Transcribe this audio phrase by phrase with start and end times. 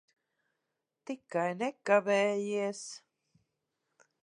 [1.09, 2.83] Tikai nekavējies.